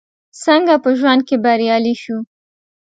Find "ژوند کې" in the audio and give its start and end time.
0.99-1.35